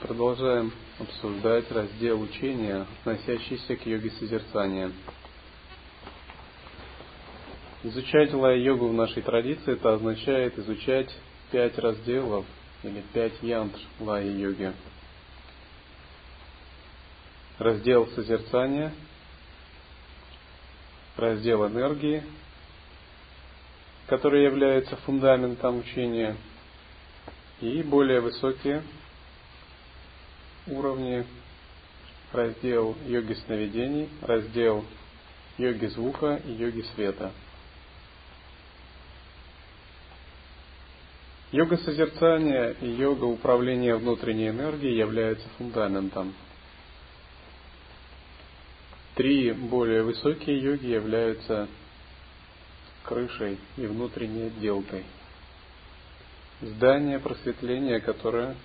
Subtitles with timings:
[0.00, 4.90] продолжаем обсуждать раздел учения, относящийся к йоге созерцания.
[7.82, 11.14] Изучать лая-йогу в нашей традиции это означает изучать
[11.50, 12.44] пять разделов
[12.82, 14.72] или пять янтр лая-йоги.
[17.58, 18.92] Раздел созерцания,
[21.16, 22.22] раздел энергии,
[24.06, 26.36] который является фундаментом учения–
[27.60, 28.82] и более высокие
[30.66, 31.24] уровни,
[32.32, 34.84] раздел йоги сновидений, раздел
[35.58, 37.32] йоги звука и йоги света.
[41.52, 46.34] Йога созерцания и йога управления внутренней энергией являются фундаментом.
[49.14, 51.68] Три более высокие йоги являются
[53.04, 55.04] крышей и внутренней отделкой–
[56.60, 58.56] здание просветления, которое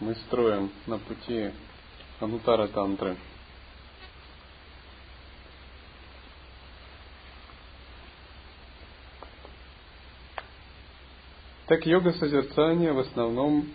[0.00, 1.50] мы строим на пути
[2.20, 3.16] Анутара Тантры.
[11.66, 13.68] Так йога созерцания в основном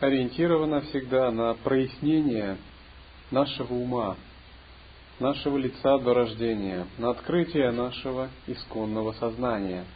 [0.00, 2.58] ориентирована всегда на прояснение
[3.30, 4.16] нашего ума,
[5.18, 9.84] нашего лица до рождения, на открытие нашего исконного сознания–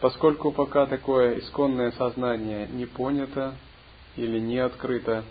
[0.00, 3.54] Поскольку пока такое исконное сознание не понято
[4.16, 5.24] или не открыто,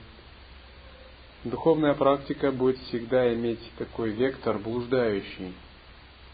[1.43, 5.53] духовная практика будет всегда иметь такой вектор блуждающий.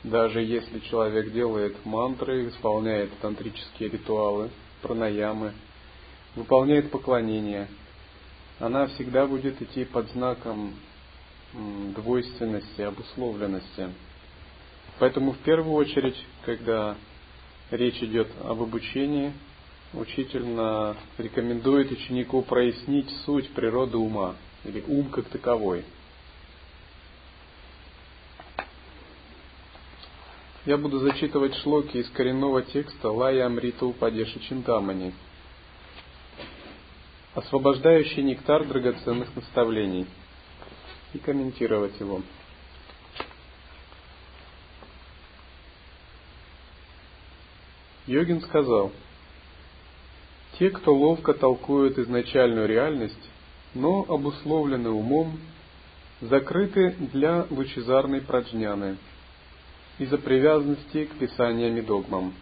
[0.03, 4.49] Даже если человек делает мантры, исполняет тантрические ритуалы,
[4.81, 5.53] пранаямы,
[6.35, 7.69] выполняет поклонения,
[8.59, 10.75] она всегда будет идти под знаком
[11.53, 13.89] двойственности, обусловленности.
[14.99, 16.97] Поэтому в первую очередь, когда
[17.71, 19.33] речь идет об обучении,
[19.93, 25.85] учитель рекомендует ученику прояснить суть природы ума, или ум как таковой.
[30.65, 35.13] Я буду зачитывать шлоки из коренного текста Лая Амрита Упадеши Чинтамани,
[37.35, 40.07] освобождающий нектар драгоценных наставлений,
[41.13, 42.21] и комментировать его.
[48.07, 48.91] Йогин сказал,
[50.59, 53.29] те, кто ловко толкуют изначальную реальность,
[53.73, 55.39] но обусловлены умом,
[56.21, 58.97] закрыты для лучезарной праджняны
[59.97, 62.33] из-за привязанности к писаниям и догмам.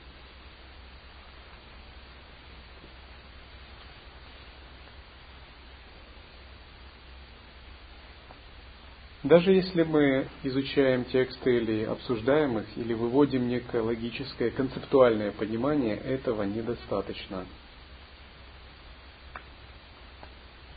[9.24, 16.44] Даже если мы изучаем тексты или обсуждаем их, или выводим некое логическое, концептуальное понимание, этого
[16.44, 17.46] недостаточно.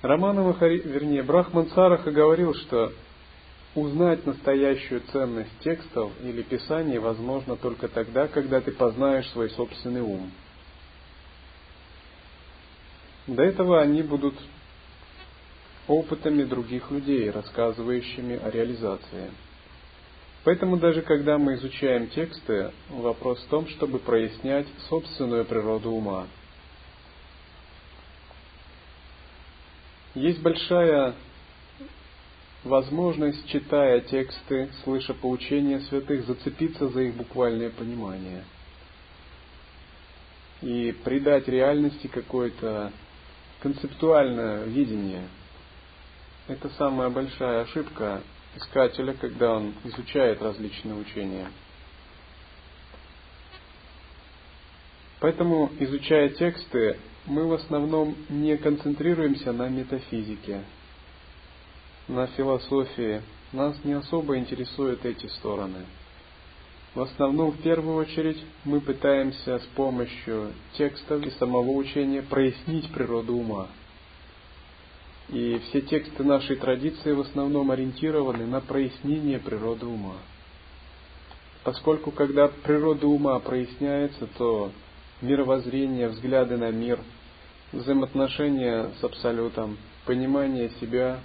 [0.03, 2.93] Романова, вернее, Брахман Сараха говорил, что
[3.75, 10.31] узнать настоящую ценность текстов или писаний возможно только тогда, когда ты познаешь свой собственный ум.
[13.27, 14.37] До этого они будут
[15.89, 19.31] опытами других людей, рассказывающими о реализации.
[20.45, 26.27] Поэтому даже когда мы изучаем тексты, вопрос в том, чтобы прояснять собственную природу ума.
[30.15, 31.15] Есть большая
[32.65, 38.45] возможность, читая тексты, слыша поучения святых, зацепиться за их буквальное понимание
[40.63, 42.93] и придать реальности какое-то
[43.61, 45.29] концептуальное видение–
[46.49, 48.23] это самая большая ошибка
[48.57, 51.51] искателя, когда он изучает различные учения.
[55.21, 60.63] Поэтому, изучая тексты, мы в основном не концентрируемся на метафизике,
[62.07, 63.23] на философии.
[63.53, 65.87] Нас не особо интересуют эти стороны.
[66.95, 73.37] В основном, в первую очередь, мы пытаемся с помощью текстов и самого учения прояснить природу
[73.37, 73.69] ума.
[75.29, 80.17] И все тексты нашей традиции в основном ориентированы на прояснение природы ума.
[81.65, 84.71] Поскольку когда природа ума проясняется, то
[85.21, 87.01] мировоззрение, взгляды на мир,
[87.73, 91.19] взаимоотношения с Абсолютом, понимание себя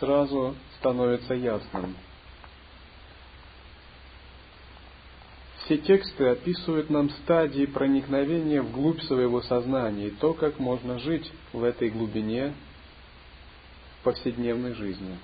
[0.00, 1.94] сразу становится ясным.
[5.64, 11.62] Все тексты описывают нам стадии проникновения вглубь своего сознания и то, как можно жить в
[11.62, 12.52] этой глубине
[14.02, 15.16] в повседневной жизни.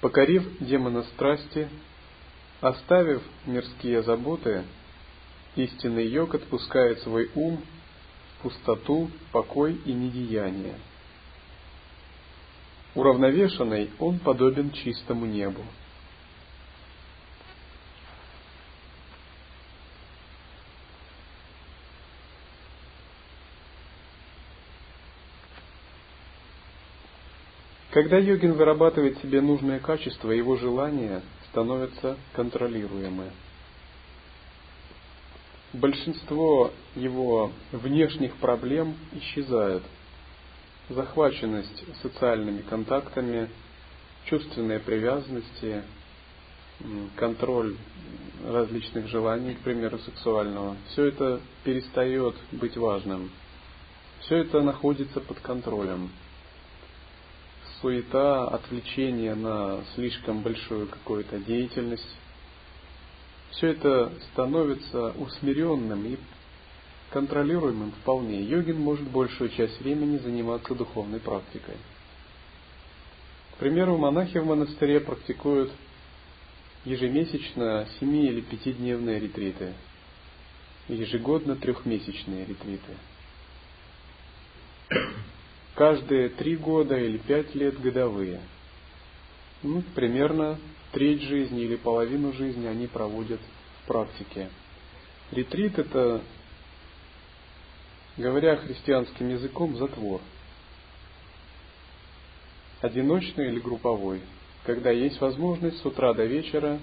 [0.00, 1.68] Покорив демона страсти,
[2.60, 4.64] оставив мирские заботы,
[5.54, 7.62] истинный йог отпускает свой ум
[8.38, 10.74] в пустоту, покой и недеяние–
[12.96, 15.60] Уравновешенный он подобен чистому небу.
[27.96, 33.30] Когда йогин вырабатывает себе нужное качество, его желания становятся контролируемы.
[35.72, 39.82] Большинство его внешних проблем исчезают–
[40.90, 43.48] захваченность социальными контактами,
[44.26, 45.82] чувственные привязанности,
[47.14, 47.78] контроль
[48.46, 53.30] различных желаний, к примеру, сексуального, все это перестает быть важным.
[54.20, 56.10] Все это находится под контролем.
[57.80, 62.08] Суета, отвлечение на слишком большую какую-то деятельность,
[63.50, 66.16] все это становится усмиренным и
[67.10, 71.76] контролируемым вполне, йогин может большую часть времени заниматься духовной практикой.
[73.52, 75.70] К примеру, монахи в монастыре практикуют
[76.84, 79.74] ежемесячно 7 или 5-дневные ретриты,
[80.88, 82.96] ежегодно трехмесячные ретриты.
[85.76, 88.40] Каждые три года или пять лет годовые.
[89.62, 90.58] Ну, примерно
[90.92, 93.40] треть жизни или половину жизни они проводят
[93.82, 94.48] в практике.
[95.32, 96.22] Ретрит это
[98.16, 100.22] говоря христианским языком, затвор.
[102.80, 104.22] Одиночный или групповой,
[104.64, 106.78] когда есть возможность с утра до вечера,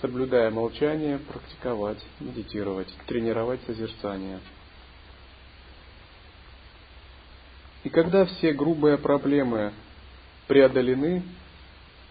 [0.00, 4.40] соблюдая молчание, практиковать, медитировать, тренировать созерцание.
[7.84, 9.72] И когда все грубые проблемы
[10.46, 11.22] преодолены,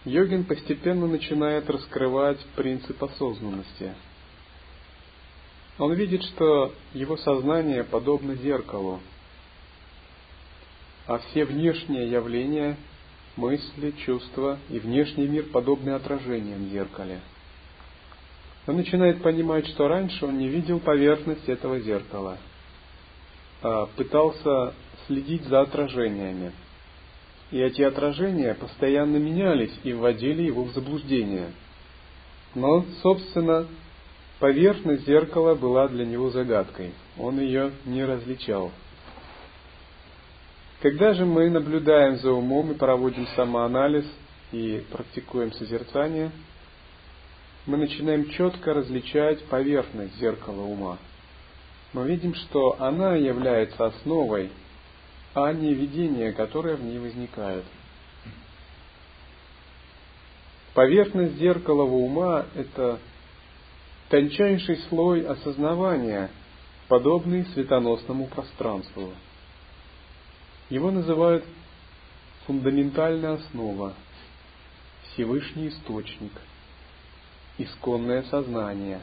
[0.06, 3.94] йогин постепенно начинает раскрывать принцип осознанности–
[5.80, 9.00] он видит, что его сознание подобно зеркалу,
[11.07, 12.75] а все внешние явления,
[13.38, 17.21] мысли, чувства и внешний мир подобны отражениям в зеркале.
[18.68, 22.38] Он начинает понимать, что раньше он не видел поверхность этого зеркала,
[23.62, 24.74] а пытался
[25.09, 26.53] следить за отражениями.
[27.51, 31.51] И эти отражения постоянно менялись и вводили его в заблуждение.
[32.56, 33.67] Но, собственно,
[34.39, 38.71] Поверхность зеркала была для него загадкой, он ее не различал.
[40.81, 44.06] Когда же мы наблюдаем за умом и проводим самоанализ
[44.53, 46.31] и практикуем созерцание,
[47.65, 50.97] мы начинаем четко различать поверхность зеркала ума.
[51.92, 54.51] Мы видим, что она является основой,
[55.33, 57.64] а не видение, которое в ней возникает.
[60.74, 63.00] Поверхность зеркалого ума– это
[64.09, 66.30] тончайший слой осознавания,
[66.88, 69.14] подобный светоносному пространству.
[70.69, 71.44] Его называют
[72.45, 73.94] фундаментальная основа,
[75.14, 76.31] Всевышний источник,
[77.57, 79.02] исконное сознание,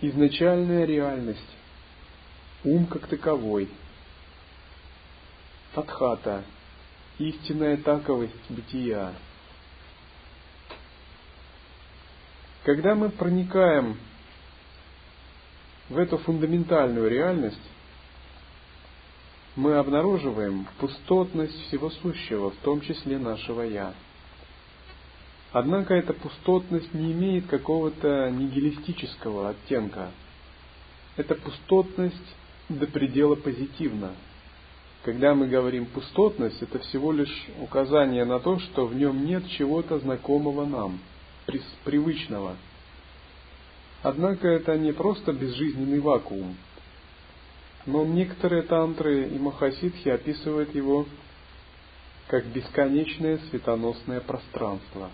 [0.00, 1.55] изначальная реальность,
[2.66, 3.70] ум как таковой,
[5.74, 6.44] Тадхата,
[7.18, 9.14] истинная таковость бытия–
[12.66, 13.96] Когда мы проникаем
[15.88, 17.62] в эту фундаментальную реальность,
[19.54, 23.94] мы обнаруживаем пустотность всего сущего, в том числе нашего «я».
[25.52, 30.10] Однако эта пустотность не имеет какого-то нигилистического оттенка.
[31.16, 32.34] Эта пустотность
[32.68, 34.12] до предела позитивна.
[35.04, 39.98] Когда мы говорим пустотность, это всего лишь указание на то, что в нем нет чего-то
[40.00, 40.98] знакомого нам–
[41.84, 42.56] привычного.
[44.02, 46.56] Однако это не просто безжизненный вакуум.
[47.86, 51.06] Но некоторые тантры и махасидхи описывают его
[52.26, 55.10] как бесконечное светоносное пространство.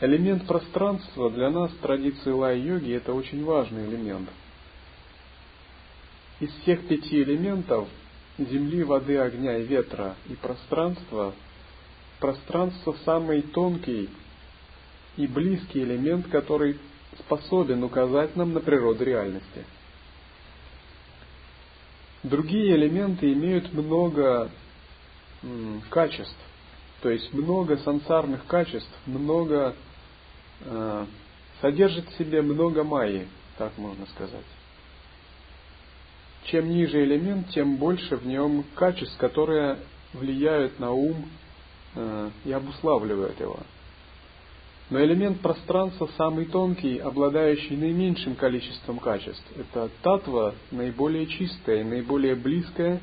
[0.00, 4.28] Элемент пространства для нас в традиции лай-йоги это очень важный элемент.
[6.44, 7.88] Из всех пяти элементов
[8.36, 11.32] земли, воды, огня и ветра и пространства,
[12.20, 14.10] пространство самый тонкий
[15.16, 16.78] и близкий элемент, который
[17.20, 19.64] способен указать нам на природу реальности.
[22.22, 24.50] Другие элементы имеют много
[25.88, 26.36] качеств,
[27.00, 29.74] то есть много сансарных качеств, много
[30.60, 31.06] э,
[31.62, 34.44] содержит в себе много майи, так можно сказать.
[36.44, 39.78] Чем ниже элемент, тем больше в нем качеств, которые
[40.12, 41.28] влияют на ум
[41.94, 43.58] э, и обуславливают его.
[44.90, 49.44] Но элемент пространства самый тонкий, обладающий наименьшим количеством качеств.
[49.56, 53.00] Это татва наиболее чистая и наиболее близкая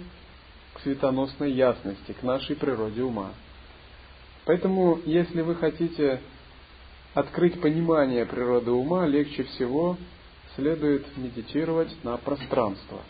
[0.76, 3.32] к светоносной ясности, к нашей природе ума.
[4.46, 6.22] Поэтому, если вы хотите
[7.16, 9.98] открыть понимание природы ума, легче всего
[10.56, 13.02] следует медитировать на пространство.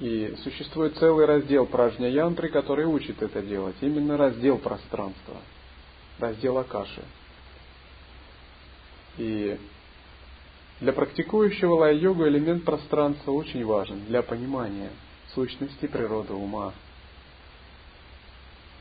[0.00, 3.76] И существует целый раздел пражня янтры, который учит это делать.
[3.80, 5.36] Именно раздел пространства,
[6.18, 7.02] раздел Акаши.
[9.18, 9.56] И
[10.80, 14.90] для практикующего лай-йогу элемент пространства очень важен для понимания
[15.34, 16.72] сущности природы ума.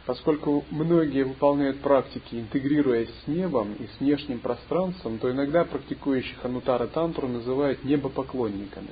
[0.05, 6.87] Поскольку многие выполняют практики, интегрируясь с небом и с внешним пространством, то иногда практикующих анутара
[6.87, 8.89] тантру называют небопоклонниками.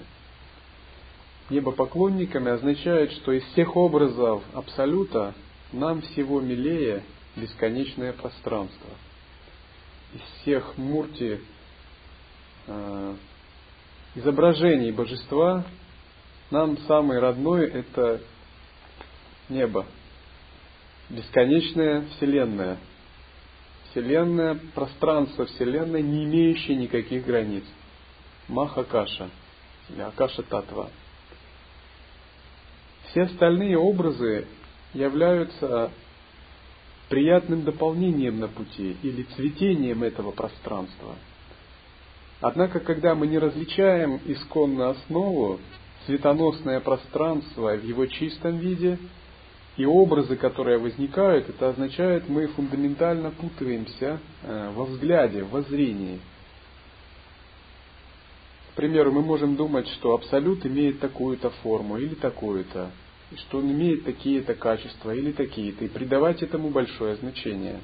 [1.51, 5.35] Небопоклонниками означает, что из всех образов Абсолюта
[5.71, 7.03] нам всего милее
[7.35, 8.89] бесконечное пространство–
[10.13, 11.39] из всех мурти
[12.67, 13.15] э,
[14.15, 15.63] изображений божества
[16.49, 18.21] нам самый родной это
[19.47, 19.85] небо,
[21.09, 22.77] бесконечная вселенная,
[23.89, 27.63] вселенная, пространство вселенной, не имеющее никаких границ.
[28.49, 29.29] Махакаша
[29.89, 30.89] или Акаша Татва.
[33.11, 34.47] Все остальные образы
[34.93, 35.91] являются
[37.09, 41.15] приятным дополнением на пути или цветением этого пространства.
[42.39, 45.59] Однако, когда мы не различаем исконную основу,
[46.05, 48.97] светоносное пространство в его чистом виде
[49.75, 56.19] и образы, которые возникают, это означает, мы фундаментально путаемся э, во взгляде, в воззрении.
[58.71, 62.91] К примеру, мы можем думать, что абсолют имеет такую-то форму или такую-то
[63.37, 67.79] что он имеет такие-то качества или такие-то, и придавать этому большое значение.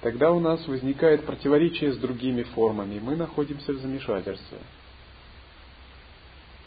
[0.00, 4.58] Тогда у нас возникает противоречие с другими формами, мы находимся в замешательстве.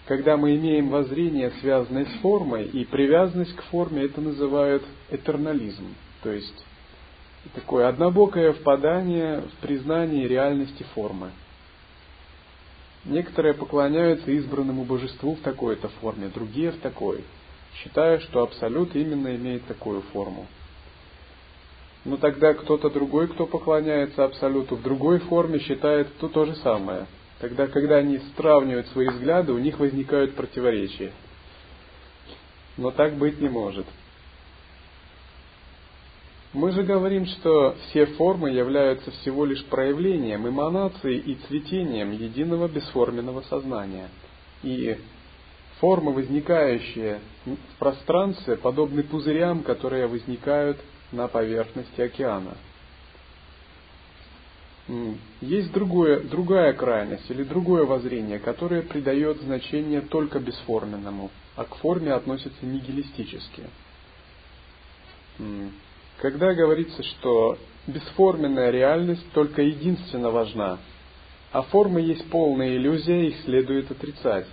[0.06, 6.32] Когда мы имеем воззрение, связанное с формой, и привязанность к форме, это называют этернализм, то
[6.32, 6.66] есть
[7.56, 11.32] такое однобокое впадание в признание реальности формы–
[13.06, 17.24] Некоторые поклоняются избранному божеству в такой-то форме, другие в такой,
[17.76, 20.48] считая, что Абсолют именно имеет такую форму.
[22.04, 27.06] Но тогда кто-то другой, кто поклоняется Абсолюту в другой форме, считает то, то же самое.
[27.40, 31.12] Тогда, когда они сравнивают свои взгляды, у них возникают противоречия.
[32.78, 33.86] Но так быть не может.
[36.56, 43.42] Мы же говорим, что все формы являются всего лишь проявлением, эманацией и цветением единого бесформенного
[43.42, 44.08] сознания.
[44.64, 44.98] И
[45.82, 50.78] формы, возникающие в пространстве, подобны пузырям, которые возникают
[51.12, 52.56] на поверхности океана.
[55.42, 62.14] Есть другое, другая крайность или другое воззрение, которое придает значение только бесформенному, а к форме
[62.14, 63.64] относится нигилистически
[66.18, 67.58] когда говорится, что
[67.88, 70.80] бесформенная реальность только единственно важна,
[71.52, 74.46] а форма есть полная иллюзия, их следует отрицать.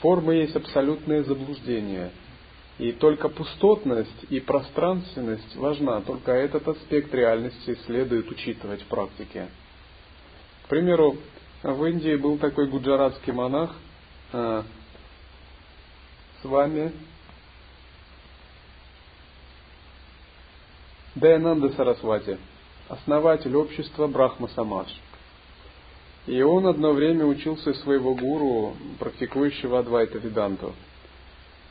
[0.00, 2.10] Форма есть абсолютное заблуждение.
[2.78, 9.48] И только пустотность и пространственность важна, только этот аспект реальности следует учитывать в практике.
[10.64, 11.16] К примеру,
[11.62, 13.74] в Индии был такой гуджаратский монах,
[14.32, 14.64] а,
[16.42, 16.92] с вами
[21.14, 22.38] Дайананда Сарасвати,
[22.88, 24.88] основатель общества Брахма Самадж.
[26.26, 30.72] И он одно время учился своего гуру, практикующего Адвайта Веданту.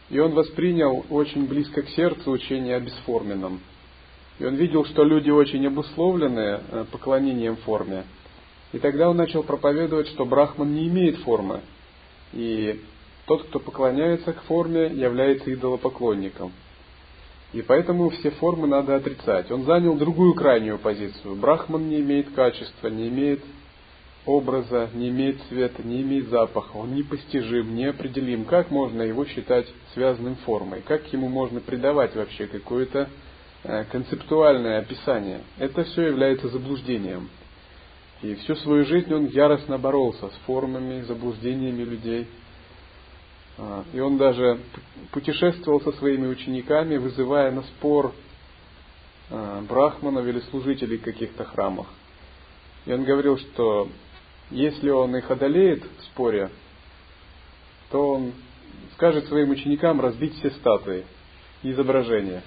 [0.10, 3.62] И он воспринял очень близко к сердцу учение о бесформенном.
[4.39, 8.03] И он видел, что люди очень обусловлены э, поклонением форме.
[8.74, 11.62] И тогда он начал проповедовать, что Брахман не имеет формы.
[12.33, 12.81] И
[13.25, 16.51] Тот, кто поклоняется к форме, является идолопоклонником.
[17.53, 19.51] И поэтому все формы надо отрицать.
[19.51, 21.36] Он занял другую крайнюю позицию.
[21.36, 23.43] Брахман не имеет качества, не имеет
[24.25, 26.77] образа, не имеет цвета, не имеет запаха.
[26.77, 28.46] Он непостижим, неопределим.
[28.46, 30.81] Как можно его считать связанным формой?
[30.81, 33.10] Как ему можно придавать вообще какое-то
[33.63, 35.41] э, концептуальное описание?
[35.58, 37.29] Это все является заблуждением.
[38.22, 42.27] И всю свою жизнь он яростно боролся с формами, заблуждениями людей–
[43.93, 44.60] и он даже
[45.12, 48.13] путешествовал со своими учениками, вызывая на спор
[49.29, 51.88] а, брахманов или служителей каких-то храмах.
[52.86, 53.89] И он говорил, что
[54.50, 56.50] если он их одолеет в споре,
[57.91, 58.34] то он
[58.93, 61.05] скажет своим ученикам разбить все статуи
[61.63, 62.41] и изображения,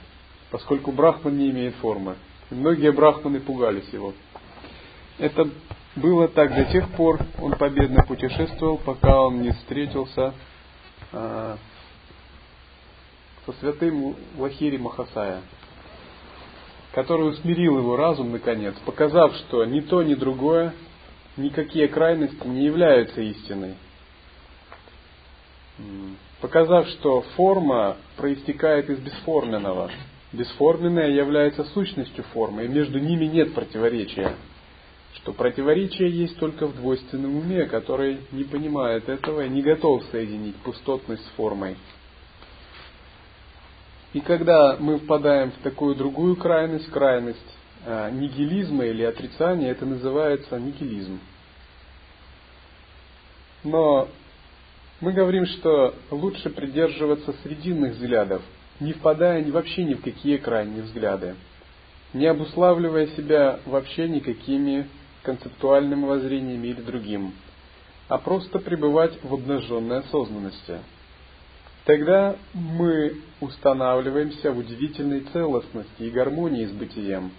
[0.51, 2.17] поскольку брахман не имеет формы.
[2.51, 4.15] И многие брахманы пугались его.
[5.19, 5.49] Это
[5.97, 10.35] было так до тех пор, он победно путешествовал, пока он не встретился
[13.47, 15.43] со святым Лахири Махасая,
[16.93, 20.75] который усмирил его разум наконец, показав, что ни то, ни другое,
[21.37, 23.75] никакие крайности не являются истиной.
[26.41, 29.91] Показав, что форма проистекает из бесформенного.
[30.33, 34.35] Бесформенное является сущностью формы, и между ними нет противоречия
[35.17, 40.57] что противоречие есть только в двойственном уме, который не понимает этого и не готов соединить
[40.57, 41.77] пустотность с формой.
[44.13, 50.59] И когда мы впадаем в такую другую крайность, крайность э, нигилизма или отрицания, это называется
[50.59, 51.19] нигилизм.
[53.65, 54.09] Но
[55.01, 58.43] мы говорим, что лучше придерживаться срединных взглядов,
[58.79, 61.35] не впадая вообще ни в какие крайние взгляды,
[62.13, 64.89] не обуславливая себя вообще никакими
[65.25, 67.33] концептуальным воззрением или другим,
[68.09, 70.79] а просто пребывать в обнаженной осознанности.
[71.85, 77.33] Тогда мы устанавливаемся в удивительной целостности и гармонии с бытием.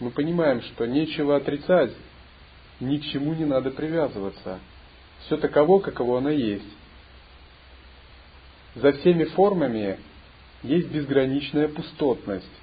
[0.00, 1.92] Мы понимаем, что нечего отрицать,
[2.80, 4.58] ни к чему не надо привязываться.
[5.26, 6.68] Все таково, каково оно есть.
[8.74, 9.98] За всеми формами
[10.62, 12.59] есть безграничная пустотность,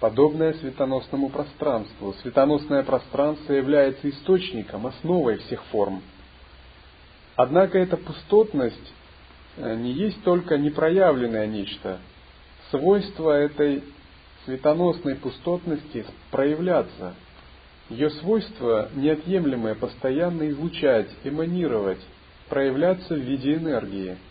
[0.00, 2.14] подобное светоносному пространству.
[2.22, 6.02] Светоносное пространство является источником, основой всех форм.
[7.36, 8.92] Однако эта пустотность
[9.56, 11.98] э, не есть только непроявленное нечто.
[12.70, 13.82] Свойство этой
[14.44, 17.14] светоносной пустотности проявляться.
[17.90, 22.00] Ее свойство неотъемлемое постоянно излучать, эманировать,
[22.48, 24.16] проявляться в виде энергии–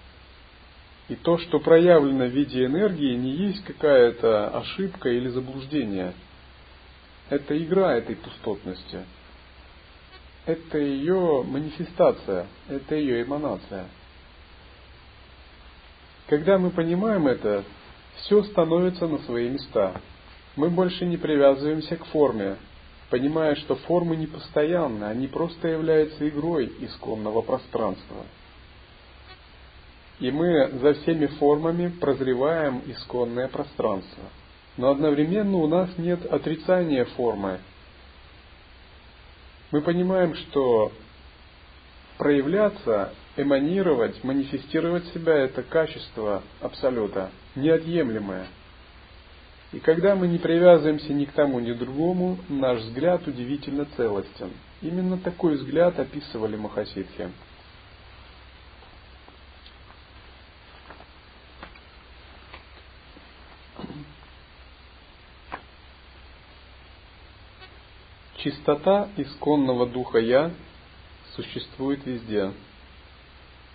[1.09, 6.13] и то, что проявлено в виде энергии, не есть какая-то ошибка или заблуждение.
[7.29, 8.99] Это игра этой пустотности.
[10.45, 13.85] Это ее манифестация, это ее эманация.
[16.27, 17.63] Когда мы понимаем это,
[18.17, 20.01] все становится на свои места.
[20.55, 22.57] Мы больше не привязываемся к форме,
[23.09, 28.25] понимая, что формы не постоянны, они просто являются игрой исконного пространства–
[30.19, 34.23] и мы за всеми формами прозреваем исконное пространство.
[34.77, 37.59] Но одновременно у нас нет отрицания формы.
[39.71, 40.91] Мы понимаем, что
[42.17, 48.47] проявляться, эманировать, манифестировать себя– это качество Абсолюта, неотъемлемое.
[49.73, 54.51] И когда мы не привязываемся ни к тому, ни к другому, наш взгляд удивительно целостен.
[54.81, 57.29] Именно такой взгляд описывали Махасидхи.
[68.47, 70.53] Чистота исконного духа «Я»
[71.35, 72.53] существует везде,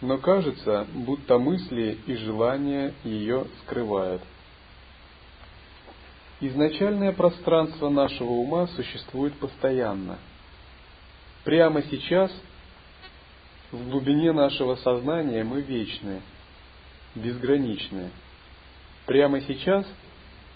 [0.01, 4.23] но кажется, будто мысли и желания ее скрывают.
[6.41, 10.19] Изначальное пространство нашего ума существует постоянно.
[11.45, 12.33] Прямо сейчас,
[13.73, 16.23] в глубине нашего сознания мы вечны,
[17.15, 18.09] безграничны.
[19.05, 19.87] Прямо сейчас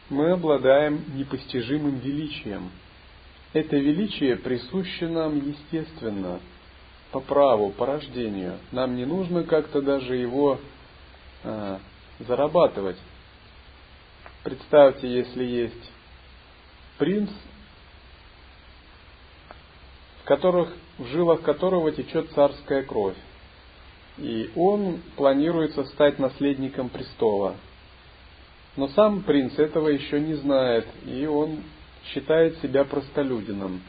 [0.08, 2.70] мы обладаем непостижимым величием–
[3.56, 6.40] это величие присуще нам естественно,
[7.10, 8.58] по праву, по рождению.
[8.70, 10.60] Нам не нужно как-то даже его
[11.42, 11.78] э,
[12.18, 12.98] зарабатывать.
[14.44, 15.90] Представьте, если есть
[16.98, 17.30] принц,
[20.20, 23.16] в, которых, в жилах которого течет царская кровь.
[24.18, 27.56] И он планируется стать наследником престола.
[28.76, 31.62] Но сам принц этого еще не знает, и он
[32.12, 33.80] считает себя простолюдином.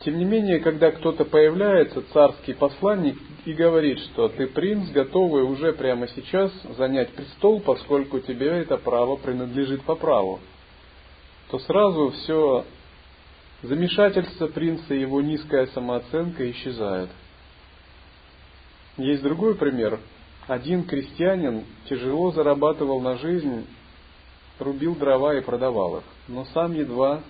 [0.00, 5.72] Тем не менее, когда кто-то появляется, царский посланник, и говорит, что ты принц, готовый уже
[5.72, 10.40] прямо сейчас занять престол, поскольку тебе это право принадлежит по праву,
[11.50, 12.64] то сразу все
[13.62, 17.10] замешательство принца и его низкая самооценка исчезает.
[18.96, 20.00] Есть другой пример.
[20.48, 23.66] Один крестьянин тяжело зарабатывал на жизнь,
[24.62, 27.22] рубил дрова и продавал их, но сам едва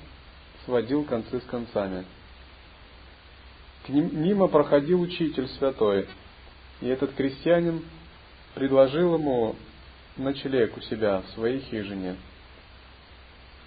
[0.65, 2.05] сводил концы с концами.
[3.87, 6.07] К ним, мимо проходил учитель святой,
[6.81, 7.85] и этот крестьянин
[8.55, 9.57] предложил ему
[10.17, 12.17] ночлег у себя в своей хижине.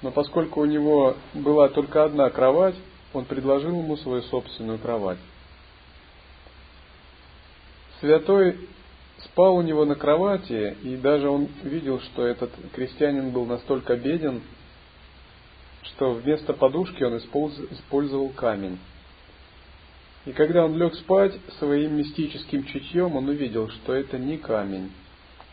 [0.02, 2.76] Но поскольку у него была только одна кровать,
[3.14, 5.18] он предложил ему свою собственную кровать.
[8.00, 8.70] Святой
[9.26, 14.42] спал у него на кровати, и даже он видел, что этот крестьянин был настолько беден,
[15.84, 18.80] что вместо подушки он использовал камень.
[20.26, 24.92] И когда он лег спать, своим мистическим чутьем он увидел, что это не камень,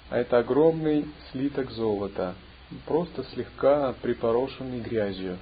[0.09, 2.35] а это огромный слиток золота,
[2.87, 5.39] просто слегка припорошенный грязью.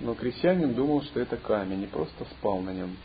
[0.00, 2.96] Но крестьянин думал, что это камень, и просто спал на нем.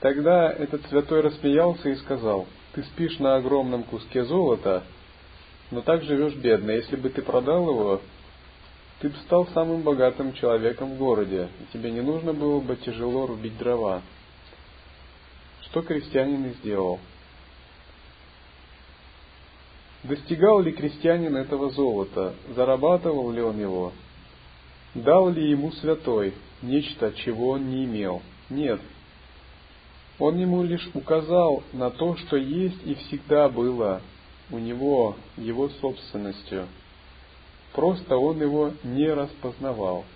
[0.00, 4.84] Тогда этот святой рассмеялся и сказал, ты спишь на огромном куске золота,
[5.70, 6.70] но так живешь бедно.
[6.72, 8.00] Если бы ты продал его,
[9.00, 13.26] ты бы стал самым богатым человеком в городе, и тебе не нужно было бы тяжело
[13.26, 14.02] рубить дрова.
[15.62, 17.00] Что крестьянин и сделал.
[20.02, 22.34] Достигал ли крестьянин этого золота?
[22.54, 23.92] Зарабатывал ли он его?
[24.94, 28.22] Дал ли ему святой нечто, чего он не имел?
[28.48, 28.80] Нет.
[30.18, 34.00] Он ему лишь указал на то, что есть и всегда было
[34.50, 36.66] у него его собственностью–
[37.76, 40.06] просто он его не распознавал.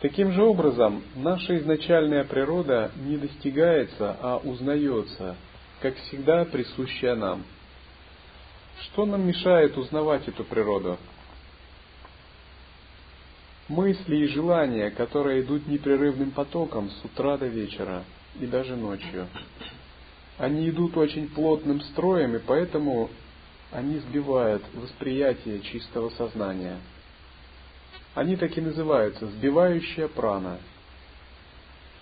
[0.00, 5.36] Таким же образом, наша изначальная природа не достигается, а узнается,
[5.82, 7.44] как всегда присущая нам.
[8.82, 10.96] Что нам мешает узнавать эту природу?
[13.70, 18.02] Мысли и желания, которые идут непрерывным потоком с утра до вечера
[18.40, 19.28] и даже ночью.
[20.38, 23.10] Они идут очень плотным строем, и поэтому
[23.70, 26.78] они сбивают восприятие чистого сознания.
[28.16, 30.58] Они так и называются сбивающая прана.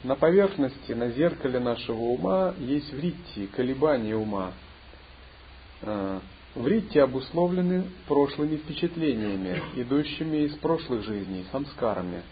[0.05, 4.55] На поверхности, на зеркале нашего ума есть вритти, колебания ума.
[6.59, 12.23] Вритти обусловлены прошлыми впечатлениями, идущими из прошлых жизней, самскарами.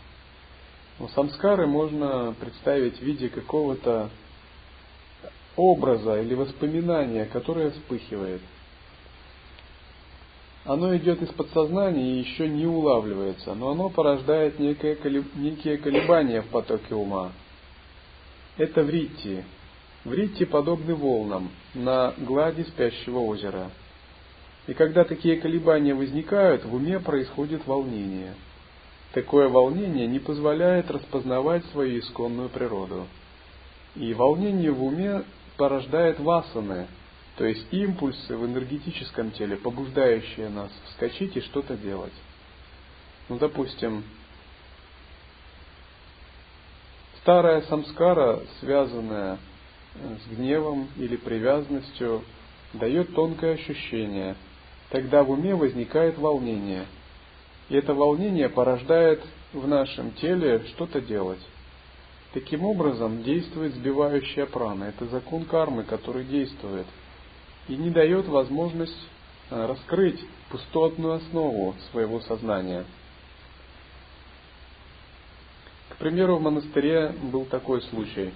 [0.98, 4.10] Но самскары можно представить в виде какого-то
[5.54, 8.42] образа или воспоминания, которое вспыхивает–
[10.66, 14.98] оно идет из подсознания и еще не улавливается, но оно порождает некое,
[15.36, 17.30] некие колебания в потоке ума.
[18.56, 19.44] Это вритти.
[20.04, 23.70] Вритти подобны волнам на глади спящего озера.
[24.66, 28.34] И когда такие колебания возникают, в уме происходит волнение.
[29.12, 33.06] Такое волнение не позволяет распознавать свою исконную природу.
[33.94, 35.22] И волнение в уме
[35.56, 36.86] порождает васаны,
[37.36, 42.12] то есть импульсы в энергетическом теле, побуждающие нас вскочить и что-то делать.
[43.28, 44.04] Ну, допустим,
[47.22, 49.38] старая самскара, связанная
[49.94, 52.22] с гневом или привязанностью,
[52.74, 54.36] дает тонкое ощущение.
[54.90, 56.86] Тогда в уме возникает волнение.
[57.68, 59.22] И это волнение порождает
[59.52, 61.40] в нашем теле что-то делать.
[62.32, 64.84] Таким образом действует сбивающая прана.
[64.84, 66.86] Это закон кармы, который действует–
[67.68, 68.96] и не дает возможность
[69.50, 70.20] э, раскрыть
[70.50, 72.84] пустотную основу своего сознания.
[75.88, 78.32] К примеру, в монастыре был такой случай.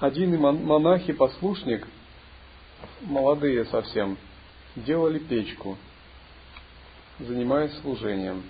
[0.00, 1.86] Один монах и послушник,
[3.02, 4.16] молодые совсем,
[4.76, 5.76] делали печку,
[7.18, 8.42] занимаясь служением.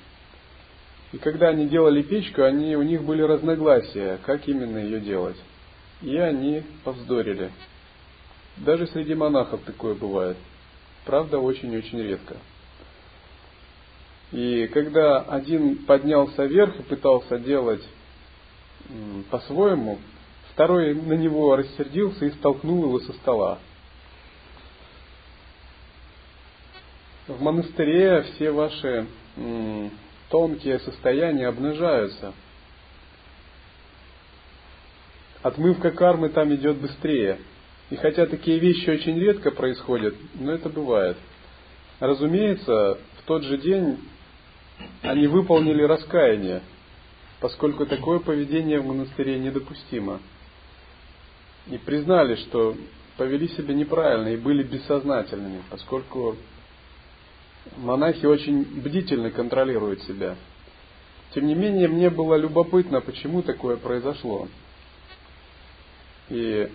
[1.13, 5.37] И когда они делали печку, они, у них были разногласия, как именно ее делать
[6.03, 7.51] и они повздорили.
[8.57, 10.37] Даже среди монахов такое бывает.
[11.05, 12.37] Правда, очень-очень редко.
[14.33, 17.83] И когда один поднялся вверх и пытался делать
[19.31, 19.99] по-своему,
[20.53, 23.59] второй на него рассердился и столкнул его со стола.
[27.29, 29.07] В монастыре все ваши
[30.29, 32.33] тонкие состояния обнажаются–
[35.43, 37.39] отмывка кармы там идет быстрее.
[37.91, 41.17] И хотя такие вещи очень редко происходят, но это бывает.
[42.01, 43.99] Разумеется, в тот же день
[45.03, 46.63] они выполнили раскаяние,
[47.41, 50.21] поскольку такое поведение в монастыре недопустимо.
[51.67, 52.75] И признали, что
[53.17, 56.37] повели себя неправильно и были бессознательными, поскольку
[57.77, 60.37] монахи очень бдительно контролируют себя.
[61.35, 64.49] Тем не менее, мне было любопытно, почему такое произошло.
[66.29, 66.71] И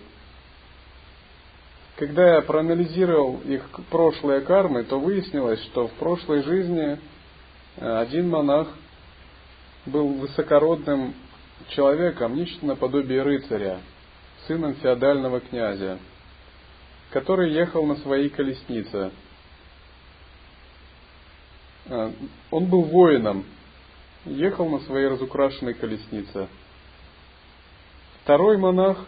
[1.96, 6.98] когда я проанализировал их прошлые кармы, то выяснилось, что в прошлой жизни
[7.76, 8.68] э, один монах
[9.86, 11.14] был высокородным
[11.68, 13.80] человеком, нечто наподобие рыцаря,
[14.46, 15.98] сыном феодального князя,
[17.10, 19.10] который ехал на своей колеснице.
[21.88, 22.12] Э,
[22.50, 23.44] он был воином,
[24.24, 26.48] ехал на своей разукрашенной колеснице.
[28.22, 29.06] Второй монах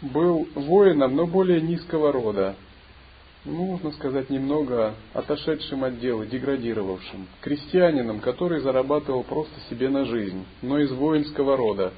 [0.00, 2.56] был воином, но более низкого рода,
[3.44, 10.44] ну, можно сказать, немного отошедшим от дела, деградировавшим, крестьянином, который зарабатывал просто себе на жизнь,
[10.60, 11.92] но из воинского рода.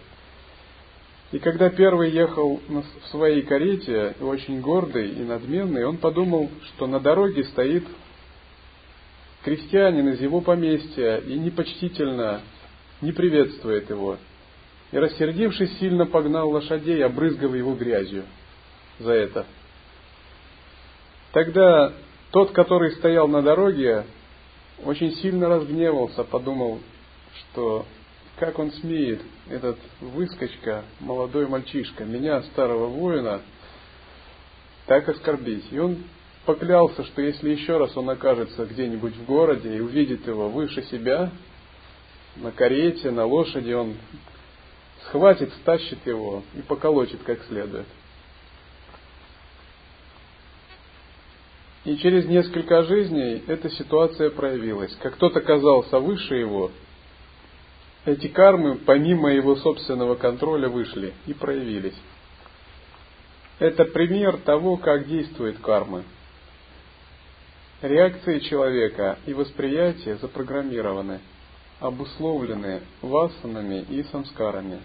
[1.33, 7.01] И когда первый ехал в своей карете, очень гордый и надменный, он подумал, что на
[7.01, 7.85] дороге стоит
[9.45, 12.41] крестьянин из его поместья и непочтительно
[13.01, 14.17] не приветствует его.
[14.91, 18.25] И рассердившись, сильно погнал лошадей, обрызгав его грязью
[18.99, 19.47] за это.
[21.33, 21.93] Тогда
[22.31, 24.07] тот, который стоял на дороге,
[24.83, 26.81] очень сильно разгневался, подумал,
[27.35, 27.87] что
[28.39, 33.43] как он смеет, этот выскочка, молодой мальчишка, меня, старого воина,
[34.87, 35.65] так оскорбить.
[35.71, 35.99] И он
[36.45, 41.31] поклялся, что если еще раз он окажется где-нибудь в городе и увидит его выше себя,
[42.37, 43.95] на карете, на лошади, он
[45.07, 47.87] схватит, стащит его и поколочит как следует.
[51.85, 54.97] И через несколько жизней эта ситуация проявилась.
[55.03, 56.71] Как тот оказался выше его,
[58.07, 61.97] эти кармы помимо его собственного контроля вышли и проявились.
[63.59, 66.05] Это пример того, как действует карма.
[67.85, 71.21] Реакции человека и восприятие запрограммированы,
[71.81, 74.81] обусловлены васанами и самскарами.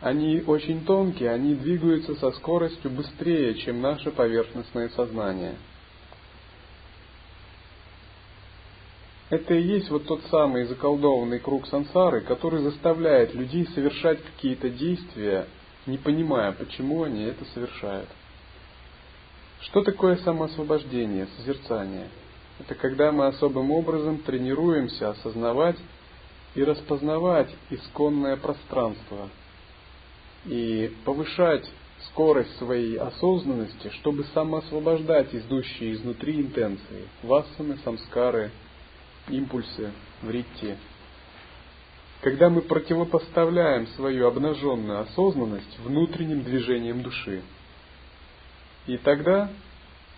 [0.00, 5.56] Они очень тонкие, они двигаются со скоростью быстрее, чем наше поверхностное сознание.
[9.28, 15.46] Это и есть вот тот самый заколдованный круг сансары, который заставляет людей совершать какие-то действия,
[15.84, 18.08] не понимая, почему они это совершают.
[19.62, 22.08] Что такое самоосвобождение, созерцание?
[22.58, 25.76] Это когда мы особым образом тренируемся осознавать
[26.56, 29.28] и распознавать исконное пространство
[30.44, 31.64] и повышать
[32.08, 38.50] скорость своей осознанности, чтобы самоосвобождать идущие изнутри интенции, вассаны, самскары,
[39.28, 40.76] импульсы, вритти.
[42.20, 47.42] Когда мы противопоставляем свою обнаженную осознанность внутренним движением души–
[48.86, 49.50] и тогда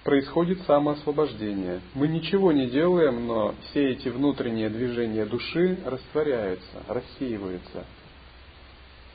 [0.05, 1.81] происходит самоосвобождение.
[1.94, 7.85] Мы ничего не делаем, но все эти внутренние движения души растворяются, рассеиваются.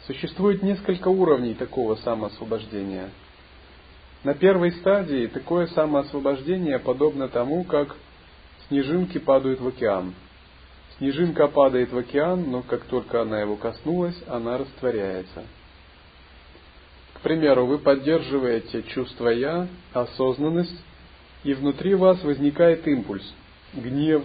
[0.08, 3.10] Существует несколько уровней такого самоосвобождения.
[4.24, 7.96] На первой стадии такое самоосвобождение подобно тому, как
[8.68, 10.14] снежинки падают в океан.
[10.98, 15.44] Снежинка падает в океан, но как только она его коснулась, она растворяется–
[17.20, 20.82] к примеру, вы поддерживаете чувство «я», осознанность,
[21.44, 23.34] и внутри вас возникает импульс,
[23.74, 24.24] гнев,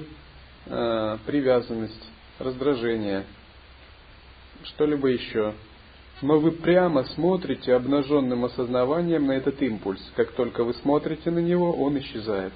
[0.67, 3.25] э, привязанность, раздражение,
[4.63, 5.55] что-либо еще.
[6.23, 10.01] Но вы прямо смотрите обнаженным осознаванием на этот импульс.
[10.15, 12.53] Как только вы смотрите на него, он исчезает.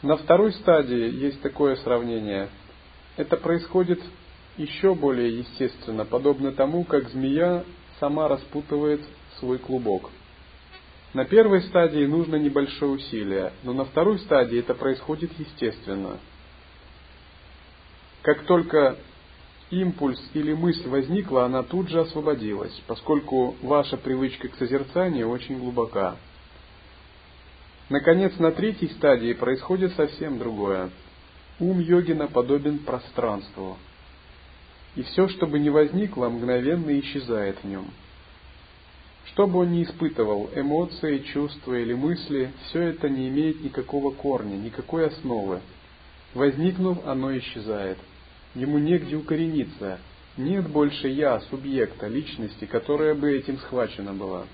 [0.00, 2.48] На второй стадии есть такое сравнение.
[3.18, 4.00] Это происходит
[4.56, 7.64] еще более естественно, подобно тому, как змея
[8.02, 9.00] сама распутывает
[9.38, 10.10] свой клубок.
[11.14, 16.18] На первой стадии нужно небольшое усилие, но на второй стадии это происходит естественно.
[18.22, 18.96] Как только
[19.70, 26.16] импульс или мысль возникла, она тут же освободилась, поскольку ваша привычка к созерцанию очень глубока.
[27.88, 30.90] Наконец, на третьей стадии происходит совсем другое.
[31.60, 33.78] Ум йогина подобен пространству–
[34.94, 37.86] и все, что бы ни возникло, мгновенно исчезает в нем.
[39.26, 44.56] Что бы он ни испытывал, эмоции, чувства или мысли, все это не имеет никакого корня,
[44.56, 45.60] никакой основы.
[46.34, 47.98] Возникнув, оно исчезает.
[48.54, 49.98] Ему негде укорениться.
[50.36, 54.44] Нет больше я, субъекта, личности, которая бы этим схвачена была.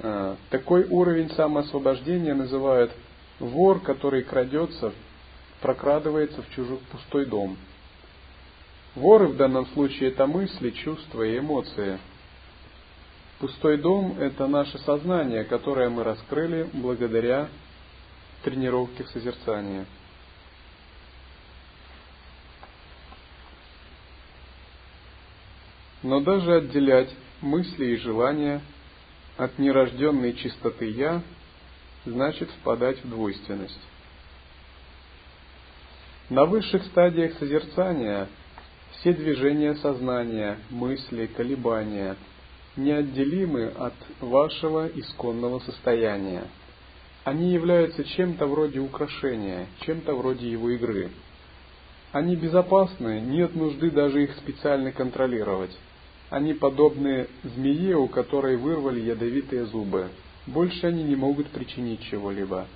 [0.00, 2.92] А, такой уровень самоосвобождения называют
[3.38, 4.92] Вор, который крадется,
[5.60, 7.56] прокрадывается в чужой пустой дом.
[8.98, 12.00] Воры в данном случае это мысли, чувства и эмоции.
[13.38, 17.48] Пустой дом– это наше сознание, которое мы раскрыли благодаря
[18.42, 19.86] тренировке в созерцании.
[26.02, 28.60] Но даже отделять мысли и желания
[29.36, 31.22] от нерожденной чистоты «я»
[32.04, 33.80] значит впадать в двойственность.
[36.30, 38.28] На высших стадиях созерцания
[39.00, 42.16] все движения сознания, мысли, колебания
[42.76, 46.44] неотделимы от вашего исконного состояния.
[47.24, 51.10] Они являются чем-то вроде украшения, чем-то вроде его игры.
[52.12, 55.76] Они безопасны, нет нужды даже их специально контролировать.
[56.30, 60.08] Они подобны змее, у которой вырвали ядовитые зубы.
[60.46, 62.66] Больше они не могут причинить чего-либо.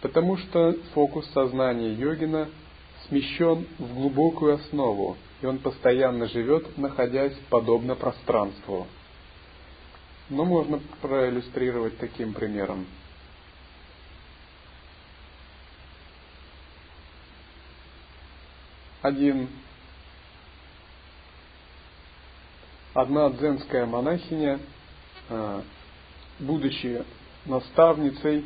[0.00, 2.48] Потому что фокус сознания йогина
[3.08, 8.86] смещен в глубокую основу, и он постоянно живет, находясь подобно пространству.
[10.30, 12.86] Но можно проиллюстрировать таким примером.
[19.02, 19.48] Один
[22.94, 24.60] одна дзенская монахиня,
[25.28, 25.64] а,
[26.38, 27.04] будучи
[27.46, 28.44] наставницей,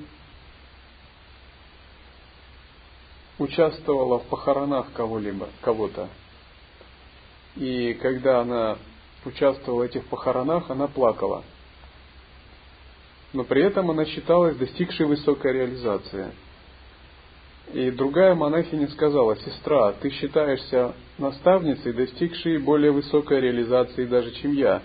[3.38, 6.08] участвовала в похоронах кого-либо, кого-то.
[7.56, 8.78] И когда она
[9.24, 11.42] участвовала в этих похоронах, она плакала.
[13.32, 16.30] Но при этом она считалась достигшей высокой реализации–
[17.72, 24.82] и другая монахиня сказала, сестра, ты считаешься наставницей, достигшей более высокой реализации даже, чем я.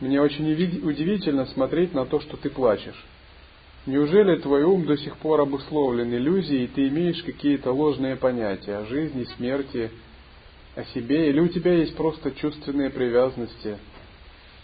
[0.00, 3.02] Мне очень удивительно смотреть на то, что ты плачешь.
[3.86, 8.86] Неужели твой ум до сих пор обусловлен иллюзией, и ты имеешь какие-то ложные понятия о
[8.86, 9.90] жизни, смерти,
[10.76, 13.78] о себе, или у тебя есть просто чувственные привязанности?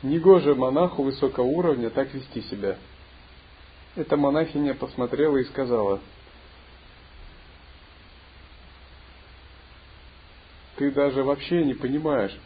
[0.05, 2.79] Негоже монаху высокого уровня так вести себя.
[3.97, 6.01] Эта монахиня посмотрела и сказала–
[10.83, 12.37] ты даже вообще не понимаешь,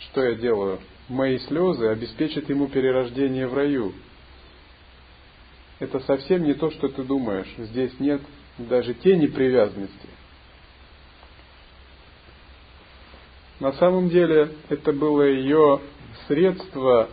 [0.00, 0.80] что я делаю.
[1.08, 3.94] Мои слезы обеспечат ему перерождение в раю.
[5.78, 7.52] Это совсем не то, что ты думаешь.
[7.56, 8.20] Здесь нет
[8.58, 10.08] даже тени привязанности.
[13.60, 15.80] На самом деле это было ее
[16.26, 17.08] средство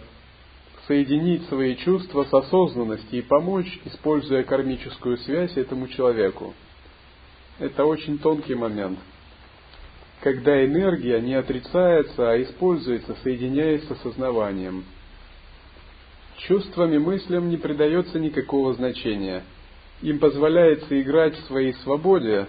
[0.87, 6.53] соединить свои чувства с осознанностью и помочь, используя кармическую связь этому человеку.
[7.59, 8.99] Это очень тонкий момент–
[10.23, 14.85] когда энергия не отрицается, а используется, соединяясь с осознаванием.
[16.37, 19.43] Чувствам и мыслям не придается никакого значения.
[20.01, 22.47] Им позволяется играть в своей свободе,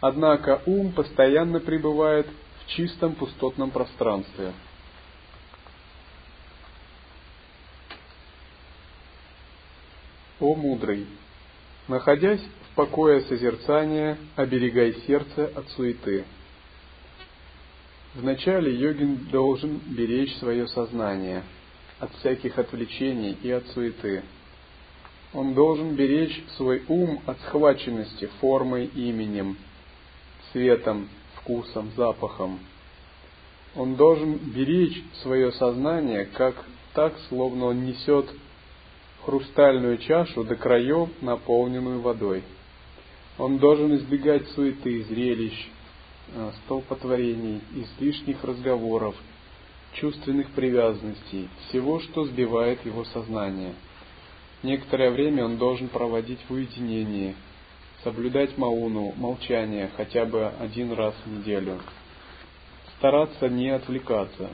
[0.00, 2.26] однако ум постоянно пребывает
[2.70, 4.52] чистом пустотном пространстве.
[10.40, 11.06] О мудрый!
[11.88, 16.24] Находясь в покое созерцания, оберегай сердце от суеты–
[18.14, 21.44] Вначале йогин должен беречь свое сознание
[22.00, 24.22] от всяких отвлечений и от суеты.
[25.32, 29.56] Он должен беречь свой ум от схваченности формой, именем,
[30.50, 31.08] цветом,
[31.40, 32.58] вкусом, запахом.
[33.76, 36.54] Он должен беречь свое сознание, как
[36.94, 38.28] так, словно он несет
[39.24, 42.42] хрустальную чашу до краев, наполненную водой.
[43.38, 45.68] Он должен избегать суеты, зрелищ,
[46.32, 49.16] Э, столпотворений, излишних разговоров,
[49.94, 53.74] чувственных привязанностей, всего, что сбивает его сознание.
[54.62, 57.34] Некоторое время он должен проводить в уединении,
[58.04, 61.80] соблюдать мауну, молчание хотя бы один раз в неделю.
[62.98, 64.50] Стараться не отвлекаться,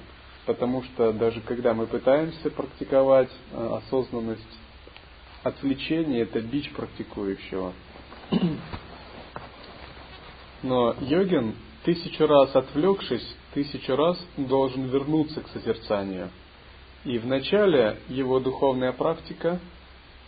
[0.47, 4.43] потому что даже когда мы пытаемся практиковать э, осознанность,
[5.43, 7.73] отвлечение– это бич практикующего.
[10.63, 11.55] Но йогин
[11.85, 16.31] тысячу раз отвлекшись, тысячу раз должен вернуться к созерцанию.
[17.05, 19.61] И вначале его духовная практика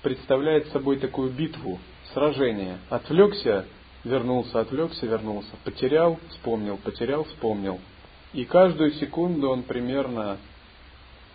[0.03, 1.81] представляет собой такую битву,
[2.19, 2.79] сражение.
[2.91, 3.65] Отвлекся,
[4.05, 5.51] вернулся, отвлекся, вернулся.
[5.65, 7.79] Потерял, вспомнил, потерял, вспомнил.
[8.33, 10.39] И каждую секунду он примерно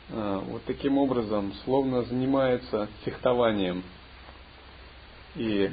[0.10, 3.84] э, вот таким образом, словно занимается фехтованием.
[5.36, 5.72] И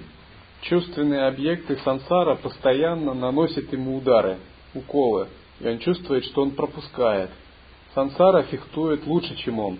[0.63, 4.39] чувственные объекты сансара постоянно наносят ему удары,
[4.75, 7.31] уколы, и он чувствует, что он пропускает.
[7.95, 9.79] Сансара фехтует лучше, чем он.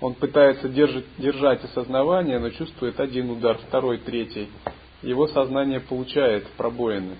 [0.00, 4.48] Он пытается держать, держать осознавание, но чувствует один удар, второй, третий.
[5.02, 7.16] Его сознание получает пробоины.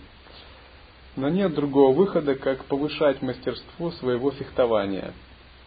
[1.17, 5.13] Но нет другого выхода, как повышать мастерство своего фехтования.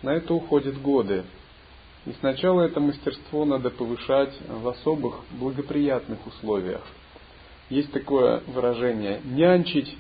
[0.02, 1.24] На это уходят годы.
[2.06, 6.82] И сначала это мастерство надо повышать в особых благоприятных условиях.
[7.70, 9.96] Есть такое выражение «нянчить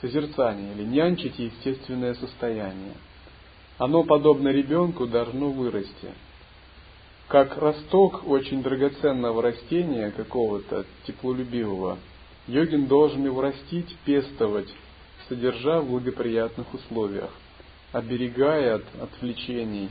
[0.00, 2.94] созерцание» или «нянчить естественное состояние».
[3.78, 6.12] Оно, подобно ребенку, должно вырасти.
[7.28, 11.98] Как росток очень драгоценного растения, какого-то теплолюбивого,
[12.46, 14.68] йогин должен его растить, пестовать,
[15.28, 17.30] содержа в благоприятных условиях,
[17.92, 19.90] оберегая от отвлечений.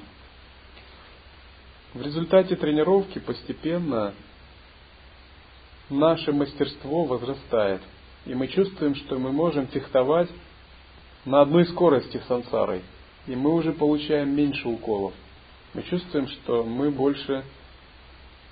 [1.94, 4.14] В результате тренировки постепенно
[5.90, 7.82] наше мастерство возрастает,
[8.26, 10.30] и мы чувствуем, что мы можем фехтовать
[11.26, 12.82] на одной скорости с сансарой,
[13.28, 15.14] и мы уже получаем меньше уколов.
[15.74, 17.44] Мы чувствуем, что мы больше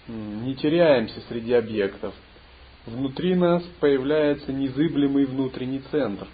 [0.07, 2.13] не теряемся среди объектов.
[2.86, 6.28] Внутри нас появляется незыблемый внутренний центр,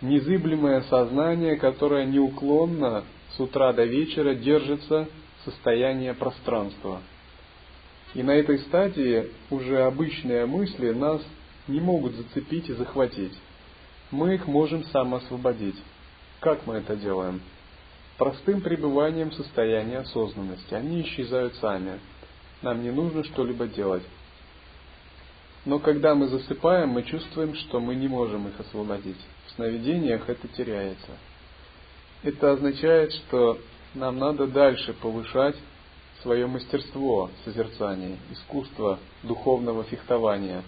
[0.00, 3.04] незыблемое сознание, которое неуклонно
[3.36, 5.08] с утра до вечера держится
[5.44, 7.00] состояние пространства–
[8.14, 11.20] и на этой стадии уже обычные мысли нас
[11.66, 13.34] не могут зацепить и захватить.
[14.10, 15.76] Мы их можем самоосвободить.
[16.40, 17.42] Как мы это делаем?
[18.18, 20.74] Простым пребыванием в состоянии осознанности.
[20.74, 22.00] Они исчезают сами.
[22.62, 24.02] Нам не нужно что-либо делать.
[25.64, 29.20] Но когда мы засыпаем, мы чувствуем, что мы не можем их освободить.
[29.46, 31.12] В сновидениях это теряется.
[32.24, 33.58] Это означает, что
[33.94, 35.56] нам надо дальше повышать
[36.22, 40.64] свое мастерство созерцания, искусство духовного фехтования.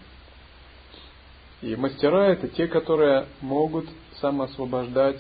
[1.63, 3.89] И мастера это те, которые могут
[4.21, 5.17] самоосвобождать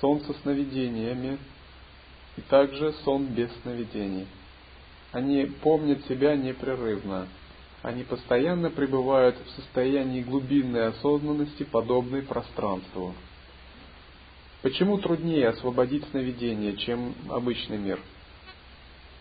[0.00, 1.38] сон со сновидениями
[2.36, 4.26] и также сон без сновидений.
[5.12, 7.28] Они помнят себя непрерывно.
[7.82, 13.14] Они постоянно пребывают в состоянии глубинной осознанности, подобной пространству.
[14.62, 18.00] Почему труднее освободить сновидение, чем обычный мир?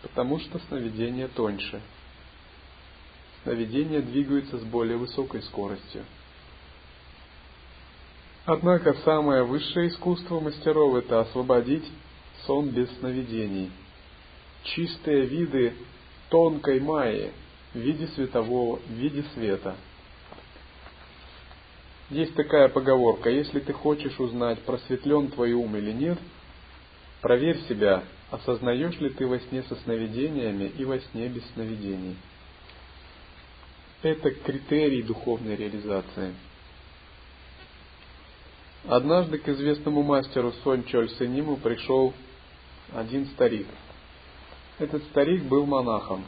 [0.01, 1.81] потому что сновидения тоньше.
[3.43, 6.05] Сновидения двигаются с более высокой скоростью.
[8.47, 11.83] Однако самое высшее искусство мастеров– это освободить
[12.45, 13.69] сон без сновидений.
[14.63, 15.73] Чистые виды
[16.29, 17.33] тонкой майи
[17.73, 19.75] в виде светового, в виде света.
[22.09, 26.17] Есть такая поговорка, если ты хочешь узнать, просветлен твой ум или нет,
[27.21, 32.17] проверь себя, Осознаешь ли ты во сне со сновидениями и во сне без сновидений?
[34.01, 36.33] Это критерий духовной реализации.
[38.87, 42.13] Однажды к известному мастеру Сон Чоль Сениму пришел
[42.93, 43.67] один старик.
[44.79, 46.23] Этот старик был монахом.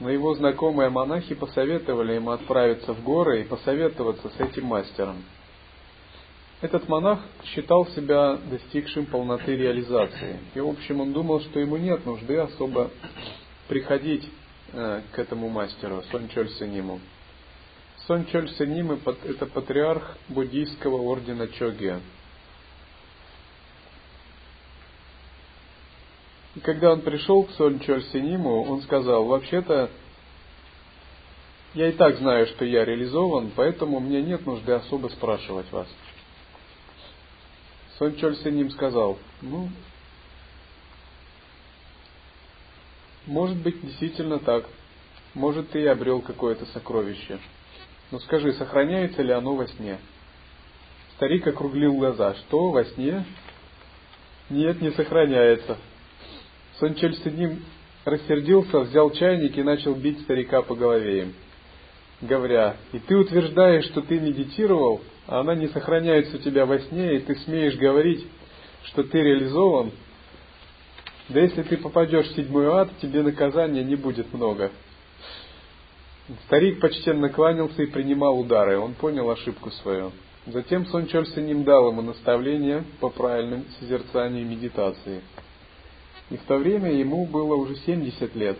[0.00, 5.16] Но его знакомые монахи посоветовали ему отправиться в горы и посоветоваться с этим мастером–
[6.60, 10.40] этот монах считал себя достигшим полноты реализации.
[10.54, 12.90] И, в общем, он думал, что ему нет нужды особо
[13.68, 14.28] приходить
[14.72, 16.98] э, к этому мастеру, Сончоль Сениму.
[18.08, 18.90] Сончоль Сеним–
[19.24, 22.00] это патриарх буддийского ордена Чогия.
[26.54, 29.90] И когда он пришел к Сончоль Сениму, он сказал, вообще-то,
[31.74, 35.86] я и так знаю, что я реализован, поэтому мне нет нужды особо спрашивать вас.
[37.98, 39.68] Сон Чоль Синим сказал, ну,
[43.26, 44.64] может быть действительно так.
[45.34, 47.38] Может, ты и обрел какое-то сокровище.
[48.10, 49.98] Но скажи, сохраняется ли оно во сне?
[51.16, 52.34] Старик округлил глаза.
[52.34, 53.24] Что, во сне?
[54.50, 55.76] Нет, не сохраняется.
[56.78, 57.64] Сон Чоль Синим
[58.04, 61.34] рассердился, взял чайник и начал бить старика по голове им,
[62.22, 67.16] говоря, и ты утверждаешь, что ты медитировал, а она не сохраняется у тебя во сне,
[67.16, 68.26] и ты смеешь говорить,
[68.84, 69.90] что ты реализован,
[71.28, 74.70] да если ты попадешь в седьмой ад, тебе наказания не будет много.
[76.44, 80.12] Старик почтенно кланялся и принимал удары, он понял ошибку свою.
[80.46, 85.22] Затем Сон ним дал ему наставление по правильному созерцанию и медитации.
[86.30, 88.58] И в то время ему было уже 70 лет.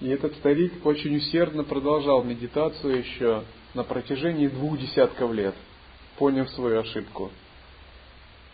[0.00, 5.54] И этот старик очень усердно продолжал медитацию еще на протяжении двух десятков лет,
[6.18, 7.30] поняв свою ошибку.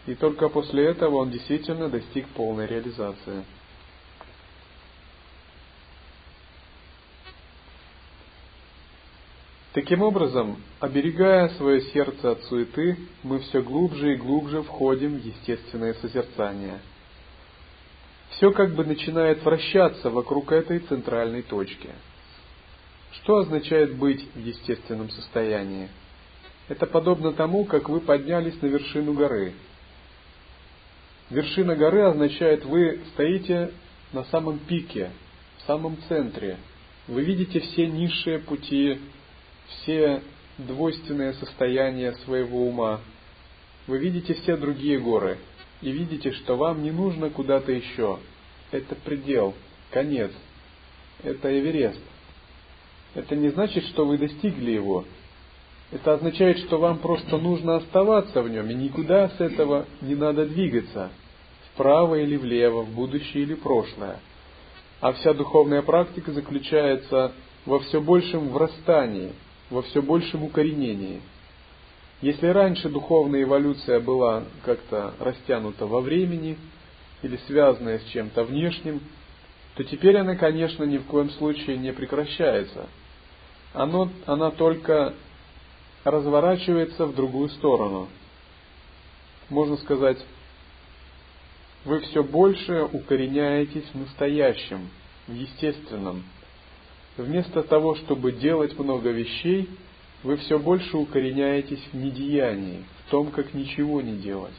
[0.07, 3.45] И только после этого он действительно достиг полной реализации.
[9.73, 15.95] Таким образом, оберегая свое сердце от суеты, мы все глубже и глубже входим в естественное
[15.95, 16.79] созерцание.
[18.31, 21.91] все как бы начинает вращаться вокруг этой центральной точки.
[23.13, 25.89] Что означает быть в естественном состоянии?
[26.69, 29.53] Это подобно тому, как вы поднялись на вершину горы.
[31.31, 33.71] Вершина горы означает, вы стоите
[34.13, 35.11] на самом пике,
[35.59, 36.59] в самом центре.
[37.07, 38.99] Вы видите все низшие пути,
[39.77, 40.23] все
[40.59, 43.01] двойственные состояния своего ума.
[43.87, 45.39] Вы видите все другие горы
[45.81, 48.19] и видите, что вам не нужно куда-то еще.
[48.71, 49.55] Это предел,
[49.91, 50.31] конец.
[51.23, 52.01] Это Эверест.
[53.15, 55.05] Это не значит, что вы достигли его.
[55.91, 60.47] Это означает, что вам просто нужно оставаться в нем, и никуда с этого не надо
[60.47, 61.11] двигаться,
[61.73, 64.19] вправо или влево, в будущее или прошлое.
[65.01, 67.33] А вся духовная практика заключается
[67.67, 69.33] во все большем врастании,
[69.73, 71.23] во все большем укоренении.
[72.21, 76.57] Если раньше духовная эволюция была как-то растянута во времени
[77.23, 79.01] или связанная с чем-то внешним,
[79.75, 82.89] то теперь она, конечно, ни в коем случае не прекращается.
[83.73, 85.15] Оно, она только
[86.05, 88.09] разворачивается в другую сторону.
[89.49, 90.19] Можно сказать,
[91.87, 94.91] вы все больше укореняетесь в настоящем,
[95.27, 96.25] в естественном.
[97.17, 99.69] Вместо того, чтобы делать много вещей,
[100.23, 104.55] вы все больше укореняетесь в недеянии, в том, как ничего не делать.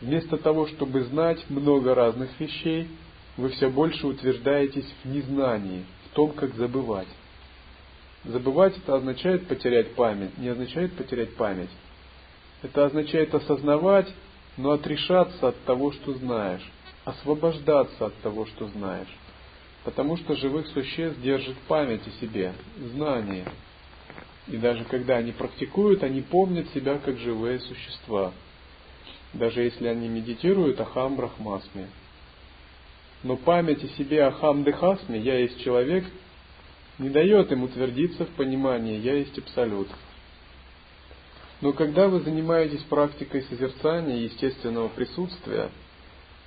[0.00, 2.88] Вместо того, чтобы знать много разных вещей,
[3.36, 7.08] вы все больше утверждаетесь в незнании, в том, как забывать.
[8.24, 11.70] Забывать это означает потерять память, не означает потерять память.
[12.62, 14.12] Это означает осознавать,
[14.56, 16.68] но отрешаться от того, что знаешь,
[17.04, 19.08] освобождаться от того, что знаешь.
[19.84, 22.52] Потому что живых существ держит память о себе,
[22.94, 23.46] знание.
[24.46, 28.32] И даже когда они практикуют, они помнят себя как живые существа.
[29.32, 31.88] Даже если они медитируют Ахам Брахмасме.
[33.22, 36.04] Но память о себе Ахам Дехасме, я есть человек,
[36.98, 39.88] не дает им утвердиться в понимании «я есть Абсолют».
[41.60, 45.70] Но когда вы занимаетесь практикой созерцания естественного присутствия,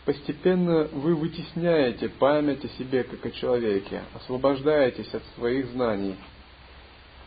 [0.06, 6.16] постепенно вы вытесняете память о себе как о человеке, освобождаетесь от своих знаний,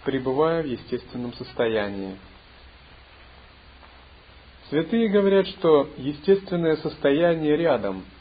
[0.04, 2.16] пребывая в естественном состоянии.
[4.70, 8.04] Святые говорят, что естественное состояние рядом–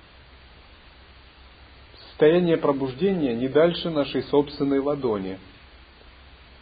[2.18, 5.38] Состояние пробуждения не дальше нашей собственной ладони.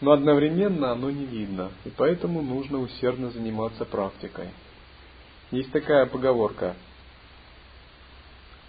[0.02, 4.50] Но одновременно оно не видно, и поэтому нужно усердно заниматься практикой.
[5.52, 6.76] Есть такая поговорка.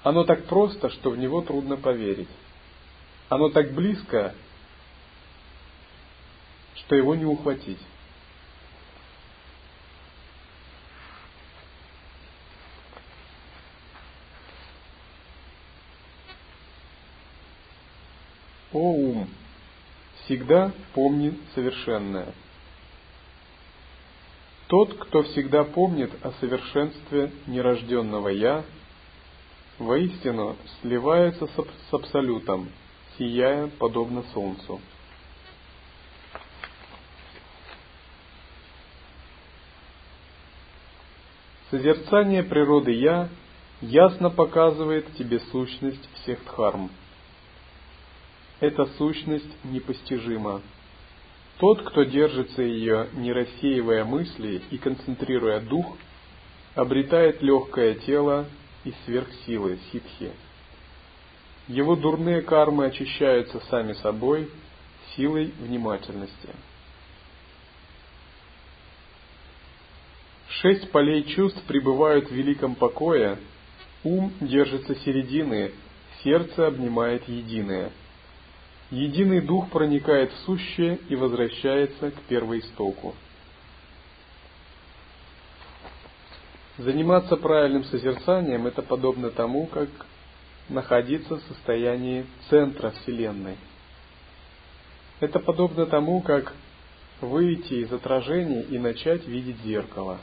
[0.02, 2.28] Оно так просто, что в него трудно поверить.
[3.28, 4.34] Оно так близко,
[6.74, 7.80] что его не ухватить.
[18.72, 19.28] О ум,
[20.24, 22.34] всегда помни совершенное.
[24.66, 28.64] Тот, кто всегда помнит о совершенстве нерожденного Я,
[29.78, 32.68] воистину сливается с Абсолютом,
[33.18, 34.80] сияя подобно Солнцу.
[41.70, 43.28] Созерцание природы Я
[43.80, 46.90] ясно показывает тебе сущность всех дхарм–
[48.60, 50.62] эта сущность непостижима.
[51.58, 55.96] Тот, кто держится ее, не рассеивая мысли и концентрируя дух,
[56.74, 58.46] обретает легкое тело
[58.86, 60.32] и сверхсилы ситхи.
[61.68, 64.50] Его дурные кармы очищаются сами собой
[65.14, 66.48] силой внимательности.
[70.48, 73.36] Шесть полей чувств пребывают в великом покое,
[74.04, 75.72] ум держится середины,
[76.22, 77.90] сердце обнимает единое–
[78.90, 83.16] Единый дух проникает в сущее и возвращается к первоистоку.
[86.78, 89.88] Заниматься правильным созерцанием– это подобно тому, как
[90.68, 93.56] находиться в состоянии центра Вселенной.
[95.20, 96.52] Это подобно тому, как
[97.20, 100.18] выйти из отражений и начать видеть зеркало.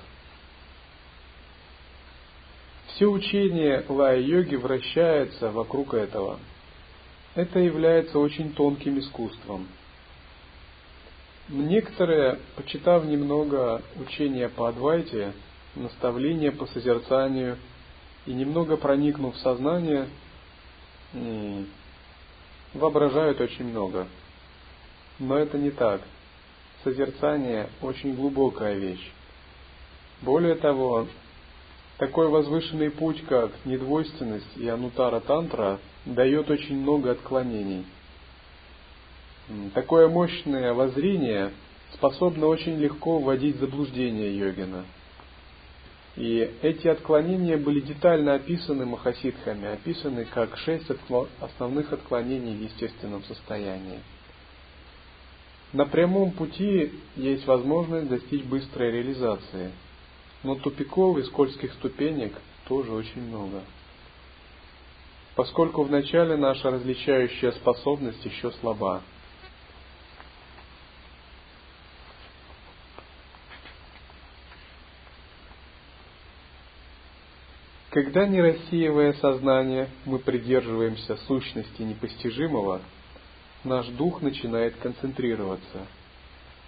[2.88, 6.40] Все учение лая-йоги вращается вокруг этого–
[7.36, 9.68] это является очень тонким искусством.
[11.50, 15.34] Некоторые, почитав немного учения по Адвайте,
[15.76, 17.58] наставления по созерцанию
[18.26, 20.08] и немного проникнув в сознание,
[22.74, 24.08] воображают очень много.
[25.20, 26.02] Но это не так.
[26.84, 29.12] Созерцание очень глубокая вещь.
[30.22, 31.08] Более того,
[31.98, 37.86] Такой возвышенный путь, как недвойственность и анутара тантра, дает очень много отклонений.
[39.74, 41.52] Такое мощное воззрение
[41.94, 44.86] способно очень легко вводить в заблуждение йогина.
[46.16, 50.86] И эти отклонения были детально описаны махасидхами, описаны как шесть
[51.40, 54.00] основных отклонений в естественном состоянии.
[55.72, 59.72] На прямом пути есть возможность достичь быстрой реализации,
[60.44, 62.34] но тупиков и скользких ступенек
[62.68, 63.62] тоже очень много.
[65.36, 69.02] Поскольку вначале наша различающая способность еще слаба–
[77.94, 82.82] Когда, не рассеивая сознание, мы придерживаемся сущности непостижимого,
[83.64, 85.86] наш дух начинает концентрироваться,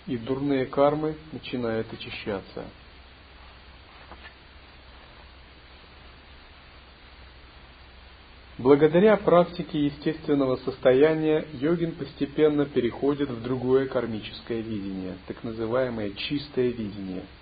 [0.06, 2.66] и дурные кармы начинают очищаться.
[8.60, 17.24] Благодаря практике естественного состояния йогин постепенно переходит в другое кармическое видение, так называемое чистое видение–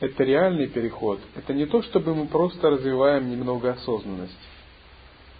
[0.00, 1.20] это реальный переход.
[1.36, 4.36] Это не то, чтобы мы просто развиваем немного осознанность.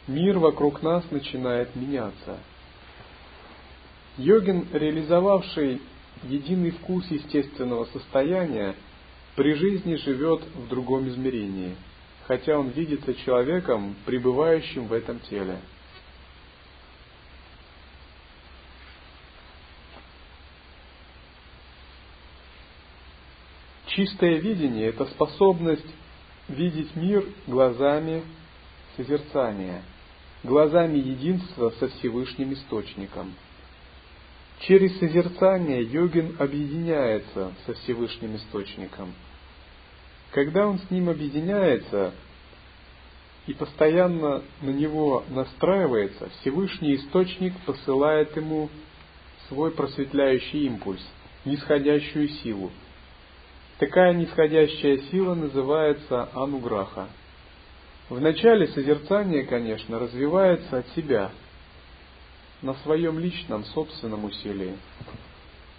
[0.07, 2.39] Мир вокруг нас начинает меняться.
[4.19, 5.81] Йогин, реализовавший
[6.25, 8.75] единый вкус естественного состояния,
[9.35, 11.75] при жизни живет в другом измерении,
[12.27, 15.57] хотя он видится человеком, пребывающим в этом теле–
[23.91, 25.87] Чистое видение– это способность
[26.47, 28.23] видеть мир глазами
[28.97, 29.83] созерцания,
[30.45, 33.35] глазами единства со Всевышним Источником.
[34.61, 39.13] Через созерцание йогин объединяется со Всевышним Источником.
[40.31, 42.15] Когда он с ним объединяется
[43.49, 48.71] и постоянно на него настраивается, Всевышний Источник посылает ему
[49.49, 51.05] свой просветляющий импульс,
[51.45, 52.71] нисходящую силу–
[53.81, 57.09] Такая нисходящая сила называется ануграха.
[58.11, 61.31] В начале созерцание, конечно, развивается от себя,
[62.61, 64.77] на своем личном, собственном усилии.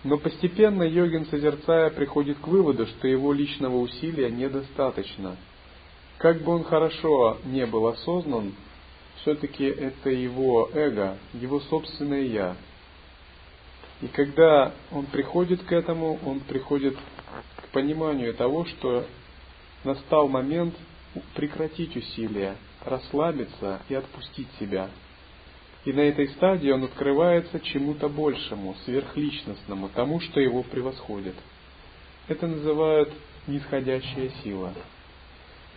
[0.03, 5.35] Но постепенно йогин, созерцая, приходит к выводу, что его личного усилия недостаточно.
[6.17, 8.55] Как бы он хорошо не был осознан,
[9.21, 12.55] все-таки это его эго, его собственное я.
[14.01, 16.97] И когда он приходит к этому, он приходит
[17.71, 19.05] пониманию того, что
[19.83, 20.75] настал момент
[21.35, 22.55] прекратить усилия,
[22.85, 24.89] расслабиться и отпустить себя.
[25.83, 31.35] И на этой стадии он открывается чему-то большему, сверхличностному, тому, что его превосходит.
[32.27, 33.11] Это называют
[33.47, 34.73] нисходящая сила.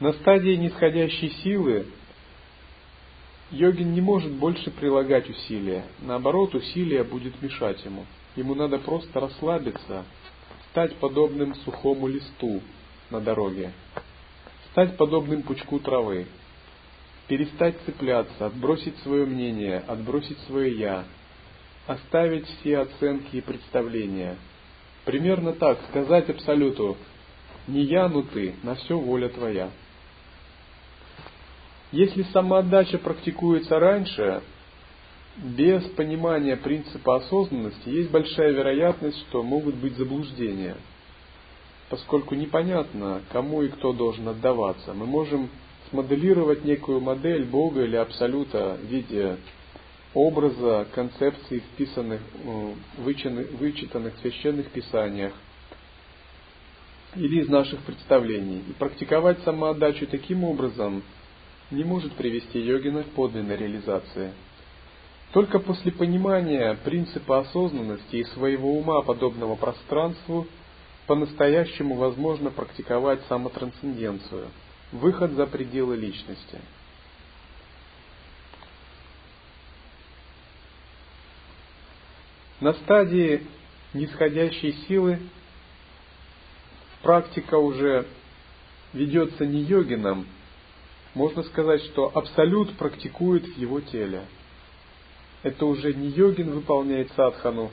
[0.01, 1.87] На стадии нисходящей силы
[3.51, 5.85] йогин не может больше прилагать усилия.
[6.01, 8.05] Наоборот, усилие будет мешать ему.
[8.37, 10.05] Ему надо просто расслабиться
[10.75, 12.61] стать подобным сухому листу
[13.09, 13.71] на дороге,
[14.73, 16.27] стать подобным пучку травы,
[17.29, 21.05] перестать цепляться, отбросить свое мнение, отбросить свое «я»,
[21.87, 24.37] оставить все оценки и представления.
[25.05, 26.97] Примерно так, сказать Абсолюту
[27.69, 29.71] «не я, но ты, на все воля твоя».
[31.93, 34.43] Если самоотдача практикуется раньше,
[35.37, 40.77] без понимания принципа осознанности есть большая вероятность, что могут быть заблуждения,
[41.89, 44.95] поскольку непонятно, кому и кто должен отдаваться.
[44.95, 45.51] Мы можем
[45.91, 49.37] смоделировать некую модель Бога или Абсолюта в виде
[50.15, 55.33] образа, концепций, вписанных, э, вычитанных в священных писаниях
[57.17, 58.63] или из наших представлений.
[58.69, 61.03] И практиковать самоотдачу таким образом
[61.73, 64.31] не может привести йогина к подлинной реализации–
[65.35, 70.47] только после понимания принципа осознанности и своего ума, подобного пространству,
[71.09, 74.47] по-настоящему возможно практиковать самотрансценденцию,
[74.93, 76.61] выход за пределы личности.
[82.61, 83.45] На стадии
[83.93, 85.19] нисходящей силы
[87.03, 88.07] практика уже
[88.93, 90.29] ведется не йогином,
[91.15, 94.23] можно сказать, что абсолют практикует в его теле–
[95.45, 97.71] это уже не йогин выполняет садхану,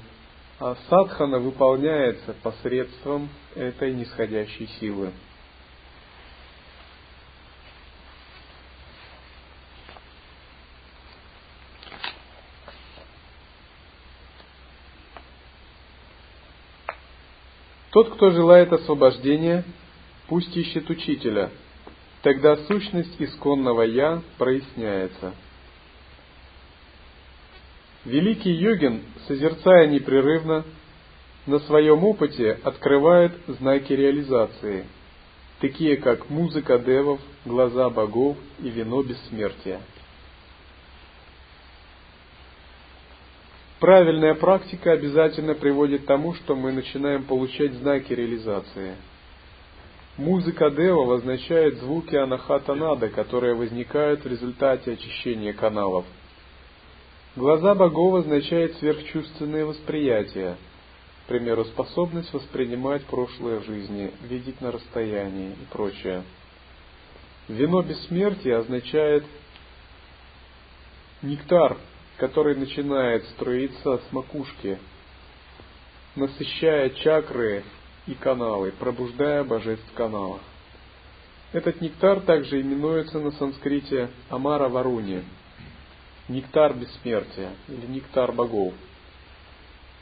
[0.60, 5.12] а садхана выполняется посредством этой нисходящей силы.
[17.92, 19.64] Тот, кто желает освобождения,
[20.28, 21.52] пусть ищет учителя,
[22.22, 25.34] тогда сущность исконного «я» проясняется.
[28.06, 30.64] Великий йогин, созерцая непрерывно,
[31.46, 34.86] на своем опыте открывает знаки реализации,
[35.60, 39.82] такие как музыка девов, глаза богов и вино бессмертия.
[43.80, 48.96] Правильная практика обязательно приводит к тому, что мы начинаем получать знаки реализации.
[50.18, 56.06] Музыка Дева означает звуки анахатанада, которые возникают в результате очищения каналов.
[57.34, 60.58] Глаза богов означает сверхчувственное восприятие,
[61.24, 66.24] к примеру, способность воспринимать прошлые жизни, видеть на расстоянии и прочее.
[67.48, 69.24] Вино бессмертия означает
[71.22, 71.78] нектар,
[72.18, 74.78] который начинает струиться с макушки,
[76.18, 77.64] насыщая чакры
[78.08, 80.42] и каналы, пробуждая божеств в каналах.
[81.54, 85.24] Этот нектар также именуется на санскрите Амара Варуни,
[86.32, 88.74] нектар бессмертия или нектар богов.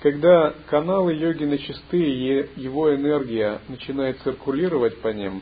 [0.01, 5.41] Когда каналы йогины чисты и его энергия начинает циркулировать по ним,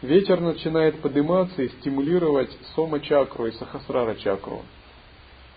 [0.00, 4.62] ветер начинает подниматься и стимулировать сома-чакру и сахасрара-чакру–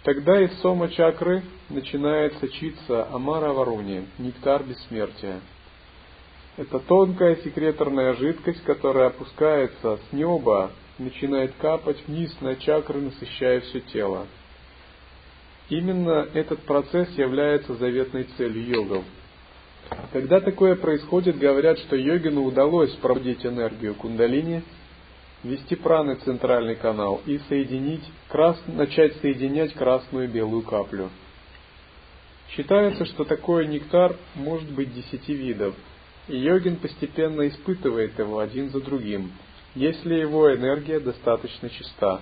[0.04, 5.42] Тогда из сома чакры начинает сочиться амара варуни, нектар бессмертия.
[6.62, 13.80] Это тонкая секреторная жидкость, которая опускается с неба, начинает капать вниз на чакры, насыщая все
[13.80, 14.28] тело.
[15.70, 19.04] Именно этот процесс является заветной целью йогов.
[20.14, 24.62] Когда такое происходит, говорят, что йогину удалось пробудить энергию кундалини–
[25.44, 31.10] ввести праны центральный канал и соединить, крас, начать соединять красную и белую каплю.
[32.50, 35.74] Считается, что такой нектар может быть десяти видов,
[36.32, 39.34] и йогин постепенно испытывает его один за другим,
[39.76, 42.22] если его энергия достаточно чиста.